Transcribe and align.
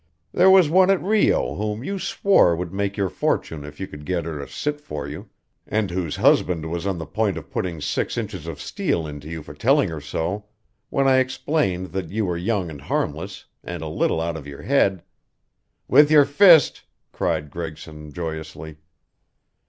"There 0.31 0.49
was 0.49 0.67
one 0.67 0.89
at 0.89 0.99
Rio 0.99 1.53
whom 1.53 1.83
you 1.83 1.99
swore 1.99 2.55
would 2.55 2.73
make 2.73 2.97
your 2.97 3.07
fortune 3.07 3.63
if 3.63 3.79
you 3.79 3.85
could 3.85 4.03
get 4.03 4.25
her 4.25 4.39
to 4.39 4.51
sit 4.51 4.81
for 4.81 5.07
you, 5.07 5.29
and 5.67 5.91
whose 5.91 6.15
husband 6.15 6.71
was 6.71 6.87
on 6.87 6.97
the 6.97 7.05
point 7.05 7.37
of 7.37 7.51
putting 7.51 7.79
six 7.81 8.17
inches 8.17 8.47
of 8.47 8.59
steel 8.59 9.05
into 9.05 9.29
you 9.29 9.43
for 9.43 9.53
telling 9.53 9.89
her 9.89 10.01
so, 10.01 10.45
when 10.89 11.07
I 11.07 11.17
explained 11.19 11.91
that 11.91 12.09
you 12.09 12.25
were 12.25 12.35
young 12.35 12.71
and 12.71 12.81
harmless, 12.81 13.45
and 13.63 13.83
a 13.83 13.87
little 13.87 14.19
out 14.19 14.35
of 14.37 14.47
your 14.47 14.63
head" 14.63 15.03
"With 15.87 16.09
your 16.09 16.25
fist," 16.25 16.81
cried 17.11 17.51
Gregson, 17.51 18.11
joyously. 18.11 18.77